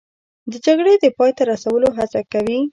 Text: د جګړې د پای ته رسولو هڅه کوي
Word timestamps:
د 0.51 0.53
جګړې 0.65 0.93
د 1.03 1.05
پای 1.17 1.31
ته 1.37 1.43
رسولو 1.51 1.87
هڅه 1.97 2.21
کوي 2.33 2.59